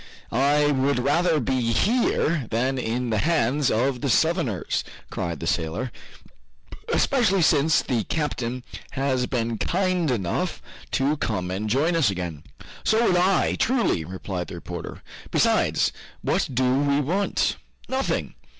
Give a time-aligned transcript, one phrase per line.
[0.31, 5.91] "I would rather be here than in the hands of the Southerners," cried the sailor,
[6.91, 10.59] "especially since the captain has been kind enough
[10.93, 12.41] to come and join us again."
[12.83, 15.03] "So would I, truly!" replied the reporter.
[15.29, 15.91] "Besides,
[16.23, 17.57] what do we want?
[17.87, 18.33] Nothing."